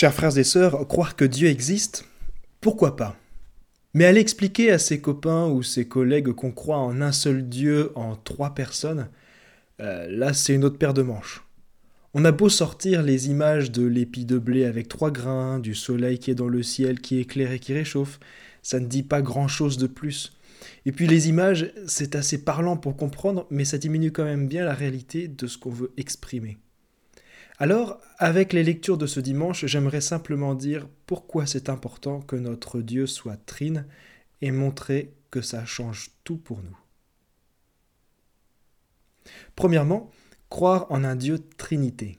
[0.00, 2.06] Chers frères et sœurs, croire que Dieu existe,
[2.62, 3.18] pourquoi pas?
[3.92, 7.92] Mais aller expliquer à ses copains ou ses collègues qu'on croit en un seul Dieu
[7.96, 9.10] en trois personnes,
[9.82, 11.44] euh, là c'est une autre paire de manches.
[12.14, 16.18] On a beau sortir les images de l'épi de blé avec trois grains, du soleil
[16.18, 18.20] qui est dans le ciel, qui éclaire et qui réchauffe,
[18.62, 20.32] ça ne dit pas grand-chose de plus.
[20.86, 24.64] Et puis les images, c'est assez parlant pour comprendre, mais ça diminue quand même bien
[24.64, 26.56] la réalité de ce qu'on veut exprimer.
[27.62, 32.80] Alors, avec les lectures de ce dimanche, j'aimerais simplement dire pourquoi c'est important que notre
[32.80, 33.84] Dieu soit trine
[34.40, 36.78] et montrer que ça change tout pour nous.
[39.56, 40.10] Premièrement,
[40.48, 42.16] croire en un Dieu Trinité.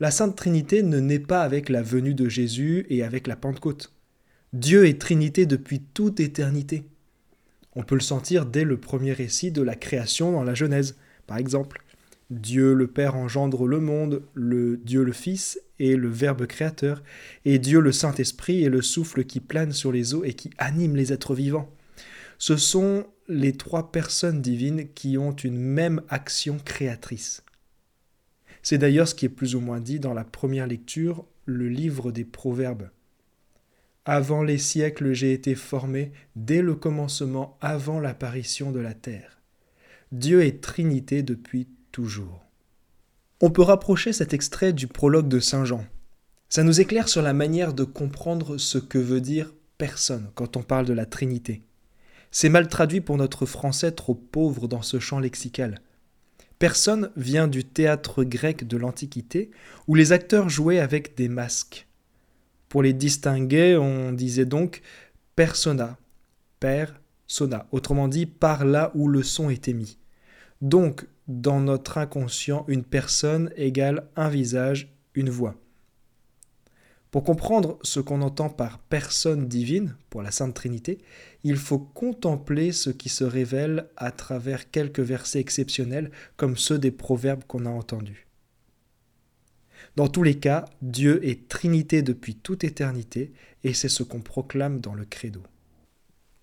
[0.00, 3.92] La Sainte Trinité ne naît pas avec la venue de Jésus et avec la Pentecôte.
[4.54, 6.84] Dieu est Trinité depuis toute éternité.
[7.76, 11.36] On peut le sentir dès le premier récit de la création dans la Genèse, par
[11.36, 11.82] exemple.
[12.30, 17.02] Dieu le Père engendre le monde, le Dieu le Fils est le Verbe créateur,
[17.44, 20.94] et Dieu le Saint-Esprit est le souffle qui plane sur les eaux et qui anime
[20.94, 21.68] les êtres vivants.
[22.38, 27.42] Ce sont les trois personnes divines qui ont une même action créatrice.
[28.62, 32.12] C'est d'ailleurs ce qui est plus ou moins dit dans la première lecture, le livre
[32.12, 32.90] des Proverbes.
[34.04, 39.40] Avant les siècles j'ai été formé, dès le commencement, avant l'apparition de la terre.
[40.12, 41.68] Dieu est Trinité depuis
[43.40, 45.84] On peut rapprocher cet extrait du prologue de Saint Jean.
[46.48, 50.62] Ça nous éclaire sur la manière de comprendre ce que veut dire personne quand on
[50.62, 51.62] parle de la Trinité.
[52.30, 55.80] C'est mal traduit pour notre français trop pauvre dans ce champ lexical.
[56.58, 59.50] Personne vient du théâtre grec de l'Antiquité
[59.88, 61.88] où les acteurs jouaient avec des masques.
[62.68, 64.82] Pour les distinguer, on disait donc
[65.34, 65.98] persona,
[66.60, 69.98] persona, autrement dit par là où le son est émis.
[70.60, 75.54] Donc, dans notre inconscient, une personne égale un visage, une voix.
[77.12, 80.98] Pour comprendre ce qu'on entend par personne divine, pour la Sainte Trinité,
[81.44, 86.90] il faut contempler ce qui se révèle à travers quelques versets exceptionnels comme ceux des
[86.90, 88.26] proverbes qu'on a entendus.
[89.96, 93.32] Dans tous les cas, Dieu est Trinité depuis toute éternité,
[93.64, 95.42] et c'est ce qu'on proclame dans le credo.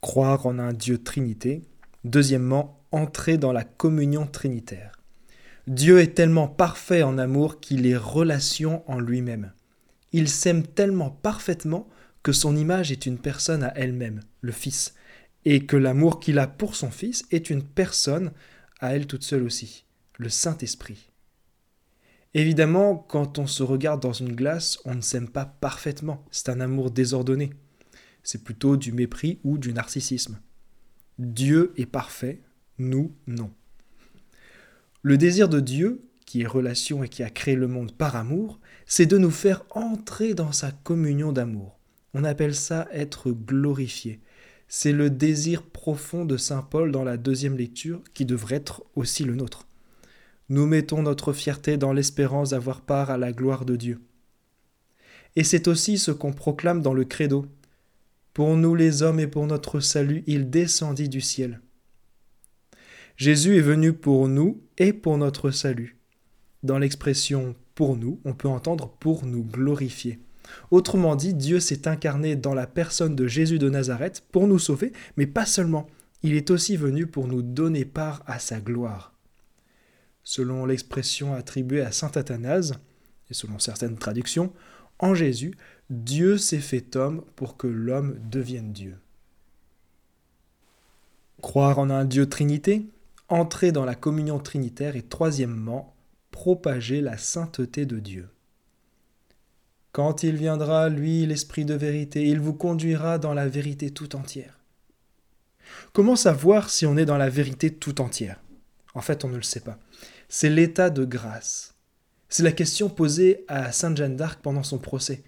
[0.01, 1.61] Croire en un Dieu Trinité.
[2.03, 4.93] Deuxièmement, entrer dans la communion trinitaire.
[5.67, 9.51] Dieu est tellement parfait en amour qu'il est relation en lui-même.
[10.13, 11.89] Il s'aime tellement parfaitement
[12.23, 14.95] que son image est une personne à elle-même, le Fils,
[15.45, 18.31] et que l'amour qu'il a pour son Fils est une personne
[18.79, 19.85] à elle toute seule aussi,
[20.17, 21.11] le Saint-Esprit.
[22.33, 26.59] Évidemment, quand on se regarde dans une glace, on ne s'aime pas parfaitement, c'est un
[26.59, 27.51] amour désordonné.
[28.23, 30.39] C'est plutôt du mépris ou du narcissisme.
[31.17, 32.41] Dieu est parfait,
[32.79, 33.51] nous non.
[35.01, 38.59] Le désir de Dieu, qui est relation et qui a créé le monde par amour,
[38.85, 41.79] c'est de nous faire entrer dans sa communion d'amour.
[42.13, 44.19] On appelle ça être glorifié.
[44.67, 49.23] C'est le désir profond de Saint Paul dans la deuxième lecture qui devrait être aussi
[49.23, 49.67] le nôtre.
[50.49, 54.01] Nous mettons notre fierté dans l'espérance d'avoir part à la gloire de Dieu.
[55.35, 57.45] Et c'est aussi ce qu'on proclame dans le credo.
[58.33, 61.61] Pour nous les hommes et pour notre salut, il descendit du ciel.
[63.17, 65.97] Jésus est venu pour nous et pour notre salut.
[66.61, 70.19] Dans l'expression pour nous, on peut entendre pour nous glorifier.
[70.69, 74.93] Autrement dit, Dieu s'est incarné dans la personne de Jésus de Nazareth pour nous sauver,
[75.17, 75.87] mais pas seulement,
[76.21, 79.15] il est aussi venu pour nous donner part à sa gloire.
[80.23, 82.79] Selon l'expression attribuée à saint Athanase,
[83.31, 84.53] et selon certaines traductions,
[84.99, 85.55] en Jésus,
[85.89, 88.99] Dieu s'est fait homme pour que l'homme devienne Dieu.
[91.41, 92.85] Croire en un Dieu Trinité,
[93.29, 95.95] entrer dans la communion trinitaire et troisièmement,
[96.31, 98.29] propager la sainteté de Dieu.
[99.91, 104.59] Quand il viendra, lui, l'Esprit de vérité, il vous conduira dans la vérité tout entière.
[105.91, 108.39] Comment savoir si on est dans la vérité tout entière?
[108.93, 109.79] En fait, on ne le sait pas.
[110.29, 111.75] C'est l'état de grâce.
[112.29, 115.23] C'est la question posée à Sainte Jeanne d'Arc pendant son procès.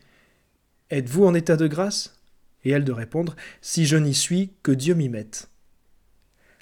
[0.92, 2.20] Êtes-vous en état de grâce?
[2.64, 5.49] Et elle de répondre Si je n'y suis, que Dieu m'y mette.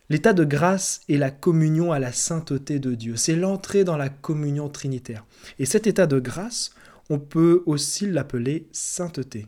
[0.09, 3.17] L'état de grâce est la communion à la sainteté de Dieu.
[3.17, 5.25] C'est l'entrée dans la communion trinitaire.
[5.59, 6.71] Et cet état de grâce,
[7.09, 9.47] on peut aussi l'appeler sainteté.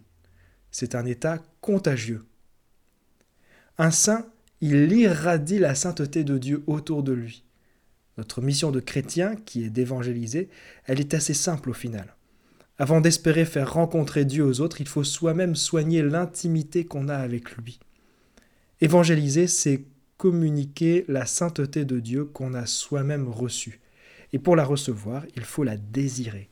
[0.71, 2.25] C'est un état contagieux.
[3.77, 4.27] Un saint,
[4.59, 7.44] il irradie la sainteté de Dieu autour de lui.
[8.17, 10.50] Notre mission de chrétien, qui est d'évangéliser,
[10.85, 12.15] elle est assez simple au final.
[12.77, 17.56] Avant d'espérer faire rencontrer Dieu aux autres, il faut soi-même soigner l'intimité qu'on a avec
[17.56, 17.79] lui.
[18.81, 19.83] Évangéliser, c'est
[20.19, 23.80] communiquer la sainteté de Dieu qu'on a soi-même reçue.
[24.33, 26.50] Et pour la recevoir, il faut la désirer.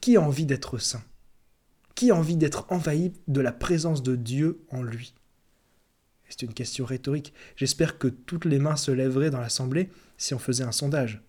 [0.00, 1.02] qui a envie d'être saint?
[1.96, 5.14] Qui a envie d'être envahi de la présence de Dieu en lui?
[6.28, 7.34] C'est une question rhétorique.
[7.56, 11.22] J'espère que toutes les mains se lèveraient dans l'assemblée si on faisait un sondage.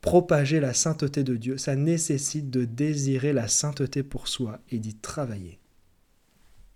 [0.00, 4.96] Propager la sainteté de Dieu, ça nécessite de désirer la sainteté pour soi et d'y
[4.96, 5.61] travailler.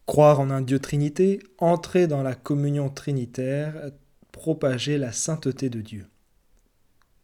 [0.06, 3.90] Croire en un Dieu Trinité, entrer dans la communion trinitaire,
[4.30, 6.06] propager la sainteté de Dieu.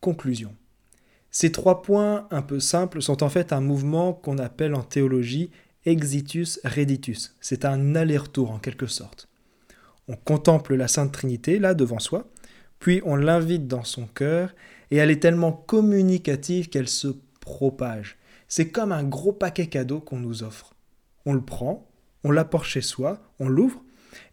[0.00, 0.56] Conclusion.
[1.31, 5.50] Ces trois points un peu simples sont en fait un mouvement qu'on appelle en théologie
[5.87, 7.37] exitus reditus.
[7.40, 9.28] C'est un aller-retour en quelque sorte.
[10.08, 12.26] On contemple la Sainte Trinité là devant soi,
[12.81, 14.55] puis on l'invite dans son cœur,
[14.90, 18.19] et elle est tellement communicative qu'elle se propage.
[18.49, 20.75] C'est comme un gros paquet cadeau qu'on nous offre.
[21.25, 21.88] On le prend,
[22.24, 23.82] on l'apporte chez soi, on l'ouvre,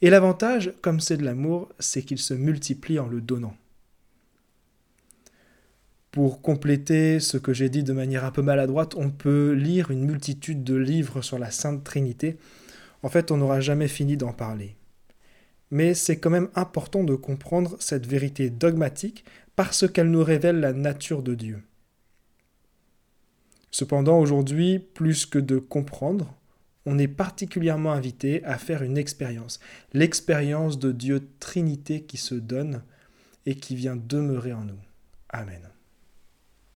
[0.02, 3.56] et l'avantage, comme c'est de l'amour, c'est qu'il se multiplie en le donnant.
[6.12, 10.06] Pour compléter ce que j'ai dit de manière un peu maladroite, on peut lire une
[10.06, 12.38] multitude de livres sur la Sainte Trinité.
[13.04, 14.76] En fait, on n'aura jamais fini d'en parler.
[15.72, 19.24] Mais c'est quand même important de comprendre cette vérité dogmatique
[19.56, 21.62] parce qu'elle nous révèle la nature de Dieu.
[23.70, 26.34] Cependant, aujourd'hui, plus que de comprendre,
[26.90, 29.60] on est particulièrement invité à faire une expérience,
[29.94, 32.82] l'expérience de Dieu Trinité qui se donne
[33.46, 34.80] et qui vient demeurer en nous.
[35.30, 35.62] Amen.